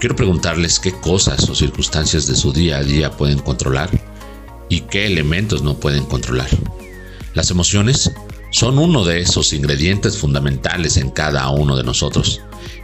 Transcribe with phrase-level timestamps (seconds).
[0.00, 3.90] Quiero preguntarles qué cosas o circunstancias de su día a día pueden controlar
[4.68, 6.48] y qué elementos no pueden controlar.
[7.34, 8.12] Las emociones
[8.52, 12.40] son uno de esos ingredientes fundamentales en cada uno de nosotros,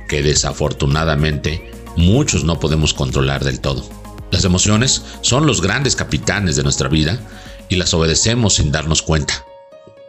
[0.09, 3.88] que desafortunadamente muchos no podemos controlar del todo.
[4.32, 7.20] Las emociones son los grandes capitanes de nuestra vida
[7.68, 9.45] y las obedecemos sin darnos cuenta,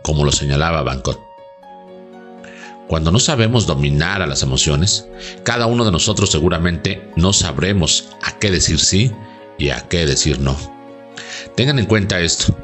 [0.02, 1.25] como lo señalaba Bangkok.
[2.88, 5.08] Cuando no sabemos dominar a las emociones,
[5.44, 9.12] cada uno de nosotros seguramente no sabremos a qué decir sí
[9.58, 10.56] y a qué decir no.
[11.56, 12.56] Tengan en cuenta esto.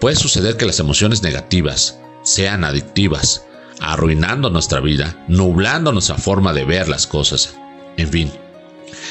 [0.00, 3.44] Puede suceder que las emociones negativas sean adictivas,
[3.80, 7.54] arruinando nuestra vida, nublando nuestra forma de ver las cosas.
[7.98, 8.30] En fin,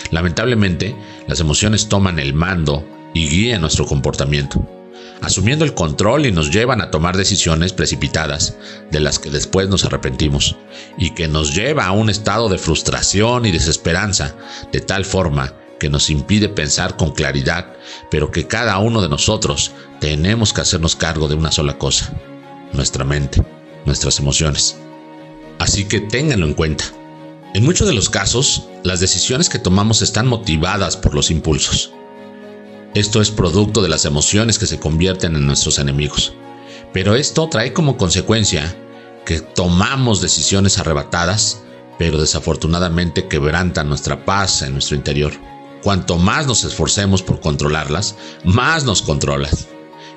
[0.09, 0.95] lamentablemente,
[1.27, 4.67] las emociones toman el mando y guían nuestro comportamiento
[5.21, 8.57] asumiendo el control y nos llevan a tomar decisiones precipitadas,
[8.91, 10.55] de las que después nos arrepentimos,
[10.97, 14.35] y que nos lleva a un estado de frustración y desesperanza,
[14.71, 17.73] de tal forma que nos impide pensar con claridad,
[18.09, 22.13] pero que cada uno de nosotros tenemos que hacernos cargo de una sola cosa,
[22.73, 23.43] nuestra mente,
[23.85, 24.77] nuestras emociones.
[25.59, 26.85] Así que ténganlo en cuenta.
[27.53, 31.93] En muchos de los casos, las decisiones que tomamos están motivadas por los impulsos.
[32.95, 36.33] Esto es producto de las emociones que se convierten en nuestros enemigos.
[36.93, 38.73] Pero esto trae como consecuencia
[39.25, 41.61] que tomamos decisiones arrebatadas,
[41.99, 45.33] pero desafortunadamente quebrantan nuestra paz en nuestro interior.
[45.83, 49.51] Cuanto más nos esforcemos por controlarlas, más nos controlan,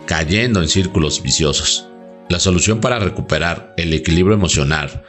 [0.06, 1.88] cayendo en círculos viciosos.
[2.28, 5.03] La solución para recuperar el equilibrio emocional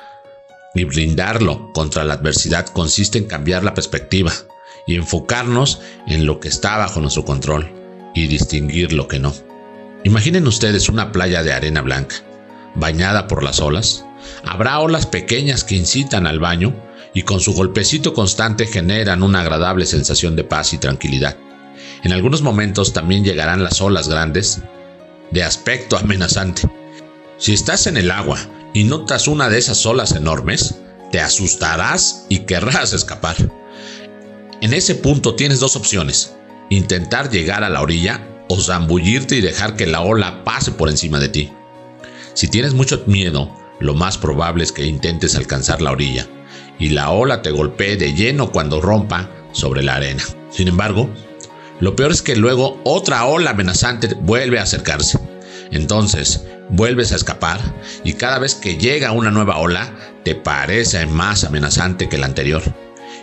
[0.74, 4.34] y brindarlo contra la adversidad consiste en cambiar la perspectiva,
[4.86, 7.72] y enfocarnos en lo que está bajo nuestro control
[8.14, 9.34] y distinguir lo que no.
[10.04, 12.16] Imaginen ustedes una playa de arena blanca,
[12.76, 14.06] bañada por las olas.
[14.44, 16.76] Habrá olas pequeñas que incitan al baño
[17.14, 21.38] y con su golpecito constante generan una agradable sensación de paz y tranquilidad.
[22.04, 24.62] En algunos momentos también llegarán las olas grandes,
[25.32, 26.70] de aspecto amenazante.
[27.38, 28.40] Si estás en el agua
[28.74, 30.76] y notas una de esas olas enormes,
[31.12, 33.36] te asustarás y querrás escapar.
[34.62, 36.36] En ese punto tienes dos opciones,
[36.70, 41.18] intentar llegar a la orilla o zambullirte y dejar que la ola pase por encima
[41.20, 41.54] de ti.
[42.34, 46.28] Si tienes mucho miedo, lo más probable es que intentes alcanzar la orilla
[46.78, 50.24] y la ola te golpee de lleno cuando rompa sobre la arena.
[50.52, 51.10] Sin embargo,
[51.80, 55.20] lo peor es que luego otra ola amenazante vuelve a acercarse.
[55.72, 57.62] Entonces, vuelves a escapar
[58.04, 59.90] y cada vez que llega una nueva ola,
[60.26, 62.62] te parece más amenazante que la anterior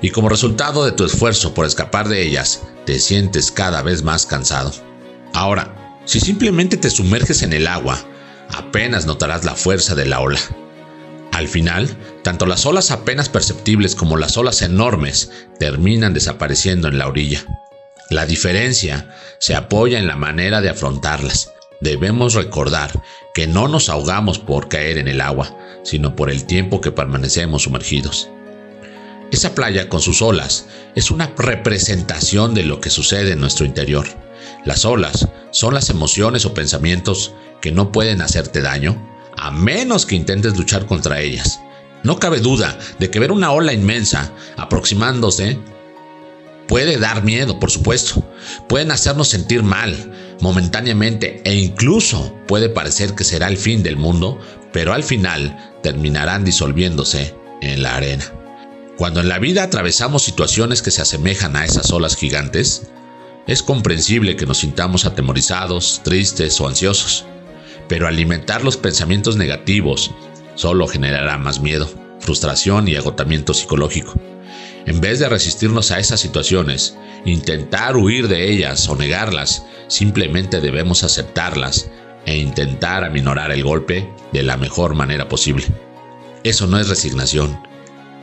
[0.02, 4.26] y como resultado de tu esfuerzo por escapar de ellas, te sientes cada vez más
[4.26, 4.72] cansado.
[5.32, 7.98] Ahora, si simplemente te sumerges en el agua,
[8.50, 10.40] apenas notarás la fuerza de la ola.
[11.32, 11.88] Al final,
[12.22, 17.44] tanto las olas apenas perceptibles como las olas enormes terminan desapareciendo en la orilla.
[18.08, 21.52] La diferencia se apoya en la manera de afrontarlas.
[21.80, 23.02] Debemos recordar
[23.34, 27.64] que no nos ahogamos por caer en el agua, sino por el tiempo que permanecemos
[27.64, 28.30] sumergidos.
[29.36, 30.64] Esa playa con sus olas
[30.94, 34.06] es una representación de lo que sucede en nuestro interior.
[34.64, 38.96] Las olas son las emociones o pensamientos que no pueden hacerte daño
[39.36, 41.60] a menos que intentes luchar contra ellas.
[42.02, 45.58] No cabe duda de que ver una ola inmensa aproximándose
[46.66, 48.26] puede dar miedo, por supuesto.
[48.70, 54.40] Pueden hacernos sentir mal momentáneamente e incluso puede parecer que será el fin del mundo,
[54.72, 58.32] pero al final terminarán disolviéndose en la arena.
[58.96, 62.90] Cuando en la vida atravesamos situaciones que se asemejan a esas olas gigantes,
[63.46, 67.26] es comprensible que nos sintamos atemorizados, tristes o ansiosos,
[67.88, 70.12] pero alimentar los pensamientos negativos
[70.54, 71.88] solo generará más miedo,
[72.20, 74.14] frustración y agotamiento psicológico.
[74.86, 76.96] En vez de resistirnos a esas situaciones,
[77.26, 81.90] intentar huir de ellas o negarlas, simplemente debemos aceptarlas
[82.24, 85.66] e intentar aminorar el golpe de la mejor manera posible.
[86.44, 87.58] Eso no es resignación,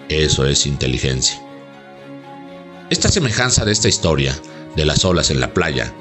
[0.10, 1.40] eso es inteligencia.
[2.90, 4.38] Esta semejanza de esta historia,
[4.76, 5.94] de las olas en la playa,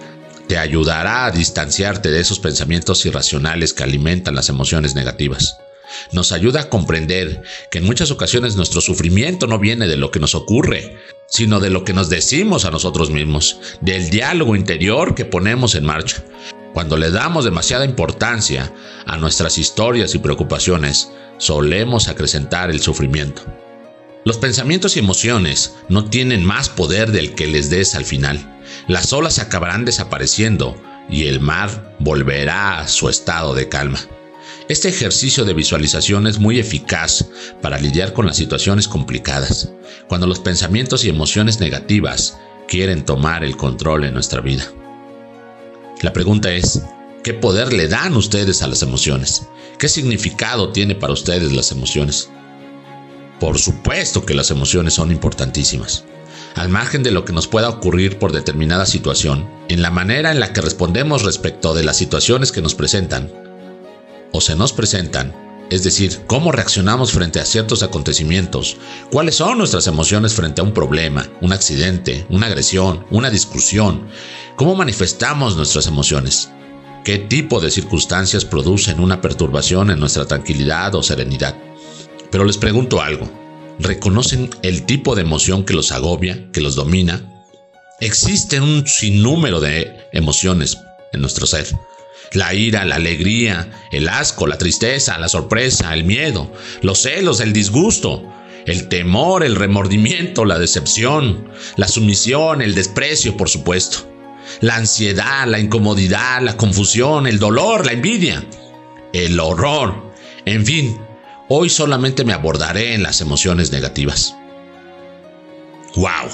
[0.49, 5.57] te ayudará a distanciarte de esos pensamientos irracionales que alimentan las emociones negativas.
[6.13, 10.21] Nos ayuda a comprender que en muchas ocasiones nuestro sufrimiento no viene de lo que
[10.21, 10.97] nos ocurre,
[11.27, 15.85] sino de lo que nos decimos a nosotros mismos, del diálogo interior que ponemos en
[15.85, 16.23] marcha.
[16.75, 18.73] Cuando le damos demasiada importancia
[19.07, 23.43] a nuestras historias y preocupaciones, solemos acrecentar el sufrimiento.
[24.25, 28.61] Los pensamientos y emociones no tienen más poder del que les des al final.
[28.87, 30.81] Las olas acabarán desapareciendo
[31.11, 33.99] y el mar volverá a su estado de calma.
[34.69, 37.27] Este ejercicio de visualización es muy eficaz
[37.61, 39.71] para lidiar con las situaciones complicadas,
[40.09, 42.39] cuando los pensamientos y emociones negativas
[42.69, 44.65] quieren tomar el control en nuestra vida.
[46.01, 46.81] La pregunta es,
[47.25, 49.43] ¿qué poder le dan ustedes a las emociones?
[49.79, 52.31] ¿Qué significado tiene para ustedes las emociones?
[53.43, 56.05] Por supuesto que las emociones son importantísimas.
[56.55, 60.39] Al margen de lo que nos pueda ocurrir por determinada situación, en la manera en
[60.39, 63.33] la que respondemos respecto de las situaciones que nos presentan,
[64.31, 65.35] o se nos presentan,
[65.71, 68.77] es decir, cómo reaccionamos frente a ciertos acontecimientos,
[69.11, 74.07] cuáles son nuestras emociones frente a un problema, un accidente, una agresión, una discusión,
[74.55, 76.49] cómo manifestamos nuestras emociones,
[77.05, 81.57] qué tipo de circunstancias producen una perturbación en nuestra tranquilidad o serenidad.
[82.33, 83.31] Pero les pregunto algo,
[83.79, 87.45] ¿reconocen el tipo de emoción que los agobia, que los domina?
[88.01, 90.79] Existe un sinnúmero de emociones
[91.13, 91.67] en nuestro ser.
[92.33, 96.51] La ira, la alegría, el asco, la tristeza, la sorpresa, el miedo,
[96.81, 98.27] los celos, el disgusto,
[98.65, 104.11] el temor, el remordimiento, la decepción, la sumisión, el desprecio, por supuesto,
[104.63, 108.43] la ansiedad, la incomodidad, la confusión, el dolor, la envidia,
[109.13, 110.15] el horror,
[110.47, 110.99] en fin,
[111.55, 114.35] hoy solamente me abordaré en las emociones negativas.
[115.97, 116.31] ¡Wow!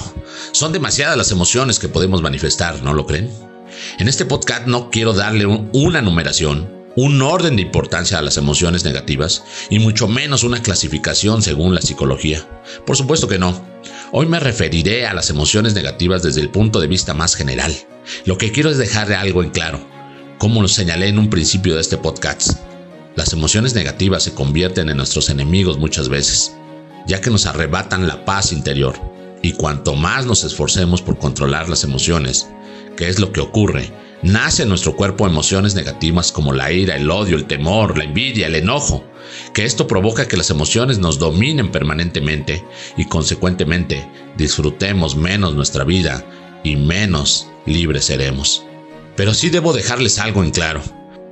[0.53, 3.29] Son demasiadas las emociones que podemos manifestar, ¿no lo creen?
[3.99, 8.85] En este podcast no quiero darle una numeración, un orden de importancia a las emociones
[8.85, 12.47] negativas y mucho menos una clasificación según la psicología.
[12.85, 13.61] Por supuesto que no.
[14.13, 17.75] Hoy me referiré a las emociones negativas desde el punto de vista más general.
[18.23, 19.85] Lo que quiero es dejarle algo en claro.
[20.37, 22.68] Como lo señalé en un principio de este podcast,
[23.19, 26.53] las emociones negativas se convierten en nuestros enemigos muchas veces,
[27.05, 28.95] ya que nos arrebatan la paz interior.
[29.41, 32.47] Y cuanto más nos esforcemos por controlar las emociones,
[32.99, 33.93] ¿Qué es lo que ocurre?
[34.23, 38.47] Nace en nuestro cuerpo emociones negativas como la ira, el odio, el temor, la envidia,
[38.47, 39.05] el enojo,
[39.53, 42.61] que esto provoca que las emociones nos dominen permanentemente
[42.97, 44.05] y consecuentemente
[44.35, 46.25] disfrutemos menos nuestra vida
[46.65, 48.65] y menos libres seremos.
[49.15, 50.81] Pero sí debo dejarles algo en claro,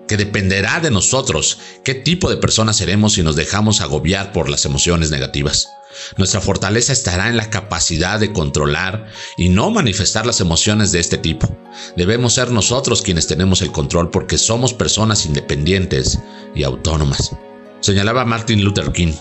[0.07, 4.65] que dependerá de nosotros qué tipo de personas seremos si nos dejamos agobiar por las
[4.65, 5.69] emociones negativas.
[6.17, 11.17] Nuestra fortaleza estará en la capacidad de controlar y no manifestar las emociones de este
[11.17, 11.55] tipo.
[11.95, 16.19] Debemos ser nosotros quienes tenemos el control porque somos personas independientes
[16.55, 17.31] y autónomas.
[17.79, 19.13] Señalaba Martin Luther King,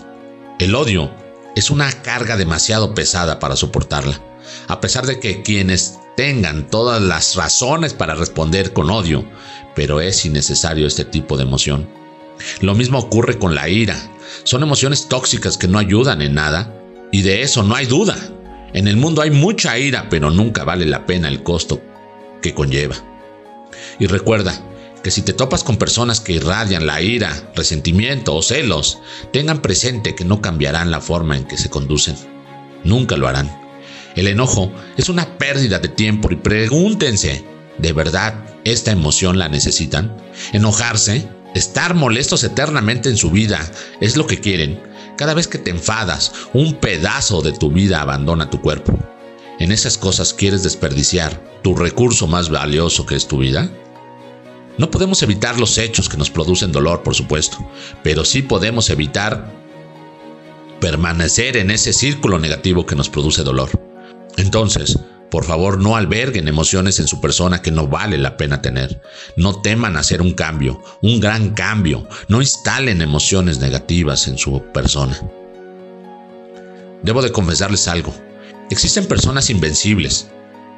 [0.59, 1.11] el odio
[1.55, 4.21] es una carga demasiado pesada para soportarla,
[4.67, 9.23] a pesar de que quienes tengan todas las razones para responder con odio,
[9.77, 11.87] pero es innecesario este tipo de emoción.
[12.61, 13.95] Lo mismo ocurre con la ira,
[14.43, 16.73] son emociones tóxicas que no ayudan en nada
[17.11, 18.17] y de eso no hay duda.
[18.73, 21.79] En el mundo hay mucha ira, pero nunca vale la pena el costo
[22.41, 22.95] que conlleva.
[23.99, 24.59] Y recuerda
[25.03, 28.97] que si te topas con personas que irradian la ira, resentimiento o celos,
[29.31, 32.15] tengan presente que no cambiarán la forma en que se conducen.
[32.83, 33.55] Nunca lo harán.
[34.15, 37.45] El enojo es una pérdida de tiempo y pregúntense,
[37.77, 40.15] ¿de verdad esta emoción la necesitan?
[40.53, 43.59] Enojarse Estar molestos eternamente en su vida
[43.99, 44.79] es lo que quieren.
[45.17, 48.95] Cada vez que te enfadas, un pedazo de tu vida abandona tu cuerpo.
[49.59, 53.71] ¿En esas cosas quieres desperdiciar tu recurso más valioso que es tu vida?
[54.77, 57.57] No podemos evitar los hechos que nos producen dolor, por supuesto,
[58.03, 59.51] pero sí podemos evitar
[60.79, 63.71] permanecer en ese círculo negativo que nos produce dolor.
[64.37, 69.01] Entonces, por favor, no alberguen emociones en su persona que no vale la pena tener.
[69.35, 72.07] No teman hacer un cambio, un gran cambio.
[72.29, 75.19] No instalen emociones negativas en su persona.
[77.03, 78.15] Debo de confesarles algo.
[78.69, 80.27] Existen personas invencibles.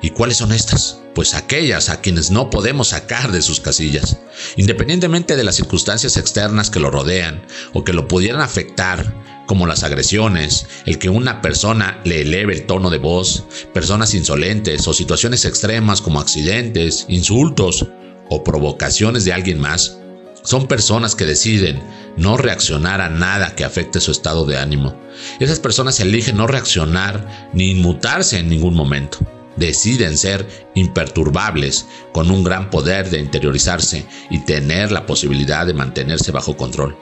[0.02, 1.00] ¿Y cuáles son estas?
[1.14, 4.18] Pues aquellas a quienes no podemos sacar de sus casillas,
[4.56, 9.14] independientemente de las circunstancias externas que lo rodean o que lo pudieran afectar
[9.50, 14.88] como las agresiones, el que una persona le eleve el tono de voz, personas insolentes
[14.88, 17.88] o situaciones extremas como accidentes, insultos
[18.30, 19.98] o provocaciones de alguien más,
[20.44, 21.82] son personas que deciden
[22.16, 24.96] no reaccionar a nada que afecte su estado de ánimo.
[25.40, 29.18] Esas personas eligen no reaccionar ni inmutarse en ningún momento.
[29.56, 36.32] Deciden ser imperturbables, con un gran poder de interiorizarse y tener la posibilidad de mantenerse
[36.32, 36.96] bajo control.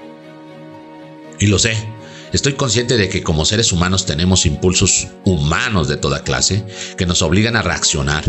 [1.40, 1.76] Y lo sé,
[2.34, 6.66] Estoy consciente de que como seres humanos tenemos impulsos humanos de toda clase
[6.98, 8.24] que nos obligan a reaccionar.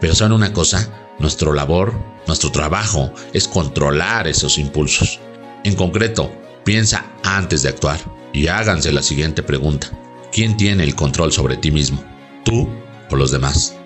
[0.00, 1.94] Pero saben una cosa, nuestro labor,
[2.26, 5.20] nuestro trabajo es controlar esos impulsos.
[5.64, 6.32] En concreto,
[6.64, 8.00] piensa antes de actuar
[8.32, 9.90] y háganse la siguiente pregunta.
[10.32, 12.04] ¿Quién tiene el control sobre ti mismo?
[12.44, 12.68] ¿Tú
[13.10, 13.76] o los demás?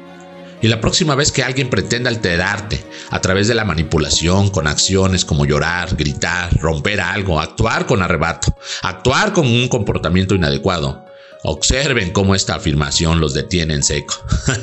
[0.63, 5.25] Y la próxima vez que alguien pretenda alterarte a través de la manipulación con acciones
[5.25, 11.05] como llorar, gritar, romper algo, actuar con arrebato, actuar con un comportamiento inadecuado,
[11.43, 14.15] observen cómo esta afirmación los detiene en seco.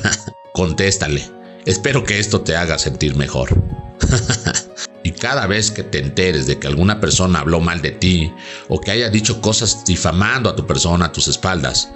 [0.52, 1.28] Contéstale.
[1.66, 3.60] Espero que esto te haga sentir mejor.
[5.02, 8.32] y cada vez que te enteres de que alguna persona habló mal de ti
[8.68, 11.90] o que haya dicho cosas difamando a tu persona a tus espaldas,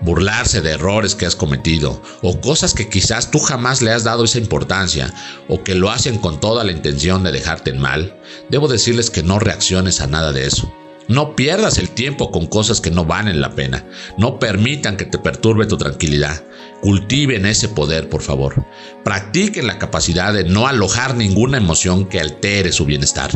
[0.00, 4.24] burlarse de errores que has cometido o cosas que quizás tú jamás le has dado
[4.24, 5.12] esa importancia
[5.48, 9.22] o que lo hacen con toda la intención de dejarte en mal, debo decirles que
[9.22, 10.72] no reacciones a nada de eso.
[11.08, 13.86] No pierdas el tiempo con cosas que no valen la pena.
[14.18, 16.44] No permitan que te perturbe tu tranquilidad.
[16.82, 18.66] Cultiven ese poder, por favor.
[19.04, 23.30] Practiquen la capacidad de no alojar ninguna emoción que altere su bienestar.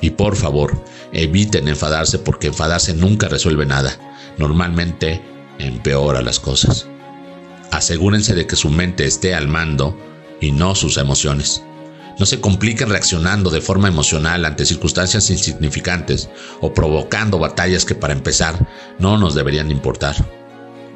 [0.00, 3.96] Y por favor, eviten enfadarse porque enfadarse nunca resuelve nada.
[4.36, 5.22] Normalmente
[5.58, 6.86] empeora las cosas.
[7.70, 9.96] Asegúrense de que su mente esté al mando
[10.40, 11.62] y no sus emociones.
[12.18, 16.28] No se compliquen reaccionando de forma emocional ante circunstancias insignificantes
[16.60, 18.66] o provocando batallas que para empezar
[18.98, 20.16] no nos deberían importar.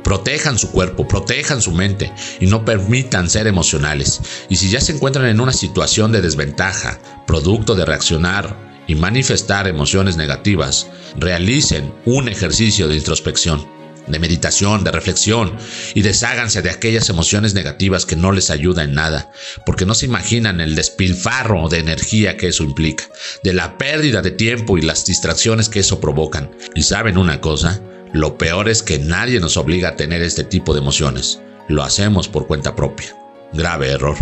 [0.03, 4.21] Protejan su cuerpo, protejan su mente y no permitan ser emocionales.
[4.49, 9.69] Y si ya se encuentran en una situación de desventaja, producto de reaccionar y manifestar
[9.69, 15.57] emociones negativas, realicen un ejercicio de introspección de meditación, de reflexión,
[15.95, 19.31] y desháganse de aquellas emociones negativas que no les ayudan en nada,
[19.65, 23.05] porque no se imaginan el despilfarro de energía que eso implica,
[23.43, 26.51] de la pérdida de tiempo y las distracciones que eso provocan.
[26.75, 27.81] Y saben una cosa,
[28.13, 32.29] lo peor es que nadie nos obliga a tener este tipo de emociones, lo hacemos
[32.29, 33.17] por cuenta propia.
[33.53, 34.17] Grave error.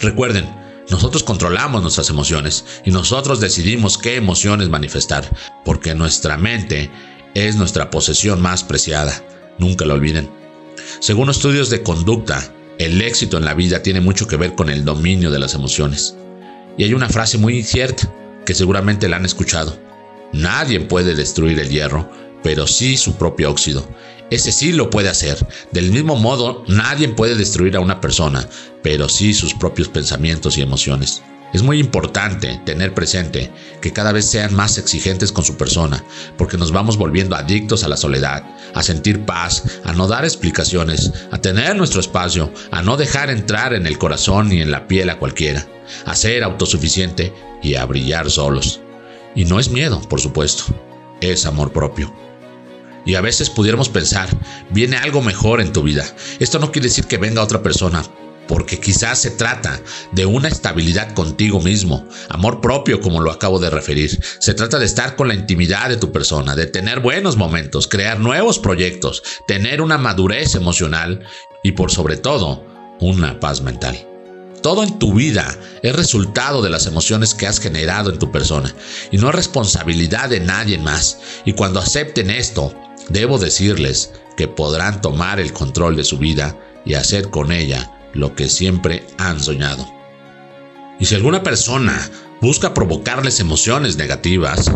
[0.00, 0.48] Recuerden,
[0.90, 5.24] nosotros controlamos nuestras emociones y nosotros decidimos qué emociones manifestar,
[5.64, 6.90] porque nuestra mente
[7.34, 9.12] es nuestra posesión más preciada.
[9.58, 10.30] Nunca lo olviden.
[11.00, 14.84] Según estudios de conducta, el éxito en la vida tiene mucho que ver con el
[14.84, 16.16] dominio de las emociones.
[16.76, 18.12] Y hay una frase muy cierta
[18.44, 19.78] que seguramente la han escuchado.
[20.32, 22.10] Nadie puede destruir el hierro,
[22.42, 23.86] pero sí su propio óxido.
[24.30, 25.38] Ese sí lo puede hacer.
[25.70, 28.48] Del mismo modo, nadie puede destruir a una persona,
[28.82, 31.22] pero sí sus propios pensamientos y emociones.
[31.54, 33.48] Es muy importante tener presente
[33.80, 36.04] que cada vez sean más exigentes con su persona,
[36.36, 38.42] porque nos vamos volviendo adictos a la soledad,
[38.74, 43.72] a sentir paz, a no dar explicaciones, a tener nuestro espacio, a no dejar entrar
[43.72, 45.64] en el corazón ni en la piel a cualquiera,
[46.04, 47.32] a ser autosuficiente
[47.62, 48.80] y a brillar solos.
[49.36, 50.64] Y no es miedo, por supuesto,
[51.20, 52.12] es amor propio.
[53.06, 54.28] Y a veces pudiéramos pensar,
[54.70, 56.04] viene algo mejor en tu vida.
[56.40, 58.02] Esto no quiere decir que venga otra persona,
[58.46, 59.80] porque quizás se trata
[60.12, 64.18] de una estabilidad contigo mismo, amor propio como lo acabo de referir.
[64.38, 68.20] Se trata de estar con la intimidad de tu persona, de tener buenos momentos, crear
[68.20, 71.24] nuevos proyectos, tener una madurez emocional
[71.62, 72.64] y por sobre todo
[73.00, 74.08] una paz mental.
[74.62, 78.74] Todo en tu vida es resultado de las emociones que has generado en tu persona
[79.10, 81.18] y no es responsabilidad de nadie más.
[81.44, 82.74] Y cuando acepten esto,
[83.10, 88.34] debo decirles que podrán tomar el control de su vida y hacer con ella lo
[88.34, 89.86] que siempre han soñado.
[90.98, 94.70] Y si alguna persona busca provocarles emociones negativas,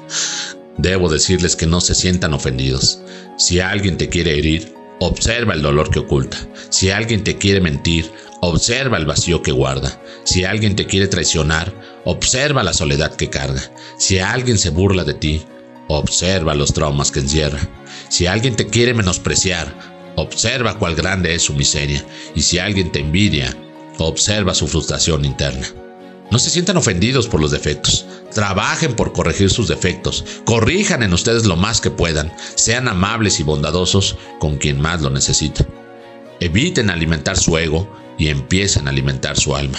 [0.78, 3.00] debo decirles que no se sientan ofendidos.
[3.36, 6.38] Si alguien te quiere herir, observa el dolor que oculta.
[6.70, 10.00] Si alguien te quiere mentir, observa el vacío que guarda.
[10.24, 11.72] Si alguien te quiere traicionar,
[12.04, 13.62] observa la soledad que carga.
[13.98, 15.42] Si alguien se burla de ti,
[15.88, 17.60] observa los traumas que encierra.
[18.08, 22.04] Si alguien te quiere menospreciar, Observa cuál grande es su miseria
[22.34, 23.54] y si alguien te envidia,
[23.98, 25.66] observa su frustración interna.
[26.30, 28.06] No se sientan ofendidos por los defectos.
[28.32, 30.24] Trabajen por corregir sus defectos.
[30.44, 32.32] Corrijan en ustedes lo más que puedan.
[32.54, 35.66] Sean amables y bondadosos con quien más lo necesita.
[36.40, 39.78] Eviten alimentar su ego y empiecen a alimentar su alma.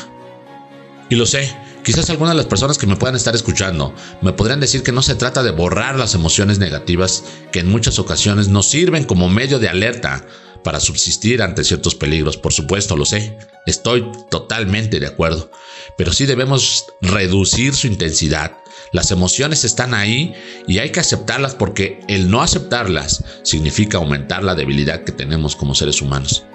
[1.10, 1.54] Y lo sé,
[1.86, 5.04] Quizás algunas de las personas que me puedan estar escuchando me podrían decir que no
[5.04, 9.60] se trata de borrar las emociones negativas que en muchas ocasiones nos sirven como medio
[9.60, 10.26] de alerta
[10.64, 12.38] para subsistir ante ciertos peligros.
[12.38, 13.38] Por supuesto, lo sé.
[13.68, 15.52] Estoy totalmente de acuerdo.
[15.96, 18.58] Pero sí debemos reducir su intensidad.
[18.92, 20.34] Las emociones están ahí
[20.68, 25.76] y hay que aceptarlas porque el no aceptarlas significa aumentar la debilidad que tenemos como
[25.76, 26.46] seres humanos.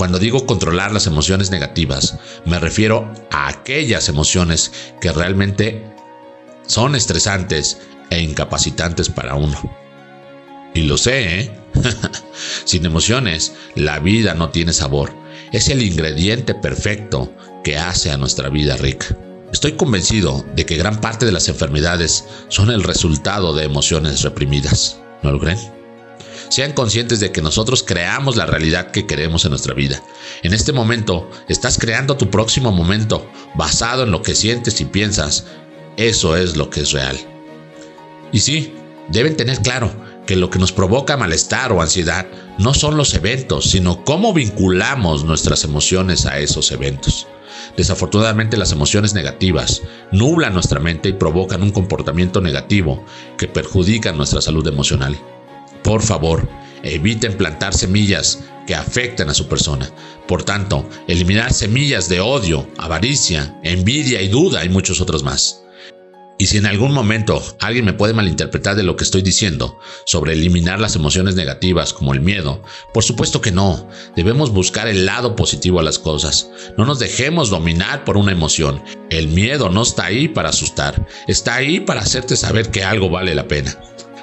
[0.00, 2.16] Cuando digo controlar las emociones negativas,
[2.46, 5.84] me refiero a aquellas emociones que realmente
[6.66, 7.76] son estresantes
[8.08, 9.60] e incapacitantes para uno.
[10.72, 11.60] Y lo sé, ¿eh?
[12.64, 15.12] Sin emociones, la vida no tiene sabor.
[15.52, 17.30] Es el ingrediente perfecto
[17.62, 19.14] que hace a nuestra vida rica.
[19.52, 24.98] Estoy convencido de que gran parte de las enfermedades son el resultado de emociones reprimidas.
[25.22, 25.79] ¿No lo creen?
[26.50, 30.02] Sean conscientes de que nosotros creamos la realidad que queremos en nuestra vida.
[30.42, 35.46] En este momento, estás creando tu próximo momento basado en lo que sientes y piensas.
[35.96, 37.16] Eso es lo que es real.
[38.32, 38.74] Y sí,
[39.08, 39.92] deben tener claro
[40.26, 42.26] que lo que nos provoca malestar o ansiedad
[42.58, 47.28] no son los eventos, sino cómo vinculamos nuestras emociones a esos eventos.
[47.76, 53.04] Desafortunadamente las emociones negativas nublan nuestra mente y provocan un comportamiento negativo
[53.38, 55.16] que perjudica nuestra salud emocional.
[55.82, 56.48] Por favor,
[56.82, 59.90] eviten plantar semillas que afecten a su persona.
[60.28, 65.62] Por tanto, eliminar semillas de odio, avaricia, envidia y duda y muchos otros más.
[66.40, 70.32] Y si en algún momento alguien me puede malinterpretar de lo que estoy diciendo sobre
[70.32, 72.62] eliminar las emociones negativas como el miedo,
[72.94, 73.86] por supuesto que no.
[74.16, 76.48] Debemos buscar el lado positivo a las cosas.
[76.78, 78.82] No nos dejemos dominar por una emoción.
[79.10, 83.34] El miedo no está ahí para asustar, está ahí para hacerte saber que algo vale
[83.34, 83.78] la pena.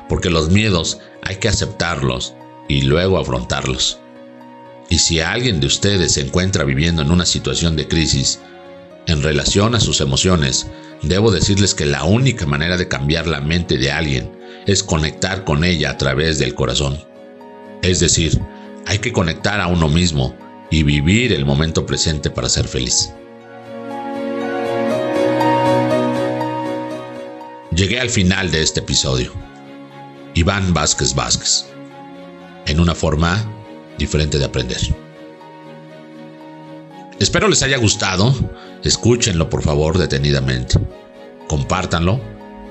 [0.10, 2.34] Porque los miedos hay que aceptarlos
[2.68, 4.00] y luego afrontarlos.
[4.90, 8.40] Y si alguien de ustedes se encuentra viviendo en una situación de crisis
[9.06, 10.68] en relación a sus emociones,
[11.02, 14.32] Debo decirles que la única manera de cambiar la mente de alguien
[14.66, 16.98] es conectar con ella a través del corazón.
[17.84, 18.40] Es decir,
[18.86, 20.36] hay que conectar a uno mismo
[20.72, 23.12] y vivir el momento presente para ser feliz.
[27.72, 29.32] Llegué al final de este episodio.
[30.38, 31.66] Iván Vázquez Vázquez.
[32.68, 33.44] En una forma
[33.98, 34.78] diferente de aprender.
[37.20, 38.36] Espero les haya gustado.
[38.84, 40.80] Escúchenlo por favor detenidamente.
[41.48, 42.22] Compártanlo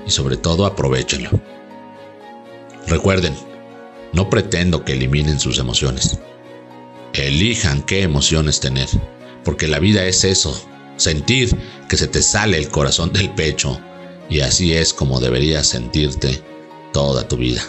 [0.05, 1.29] y sobre todo aprovechenlo.
[2.87, 3.35] Recuerden,
[4.13, 6.17] no pretendo que eliminen sus emociones.
[7.11, 8.87] Elijan qué emociones tener,
[9.43, 10.57] porque la vida es eso,
[10.95, 11.53] sentir
[11.89, 13.77] que se te sale el corazón del pecho
[14.29, 16.41] y así es como deberías sentirte
[16.97, 17.61] toda tu vida.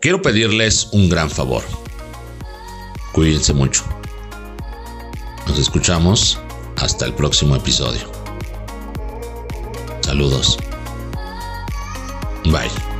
[0.00, 1.62] Quiero pedirles un gran favor.
[3.12, 3.84] Cuídense mucho.
[5.46, 6.40] Nos escuchamos
[6.78, 8.10] hasta el próximo episodio.
[10.00, 10.58] Saludos.
[12.46, 12.93] Bye.